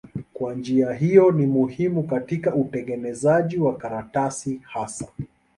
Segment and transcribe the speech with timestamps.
[0.33, 5.07] Kwa njia hiyo ni muhimu katika utengenezaji wa karatasi hasa.